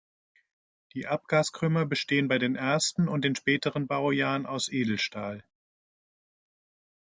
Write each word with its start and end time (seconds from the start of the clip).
Die 0.95 1.05
Abgaskrümmer 1.05 1.85
bestehen 1.85 2.27
bei 2.27 2.39
den 2.39 2.55
ersten 2.55 3.07
und 3.07 3.23
den 3.23 3.35
späteren 3.35 3.85
Baujahren 3.85 4.47
aus 4.47 4.67
Edelstahl. 4.67 5.43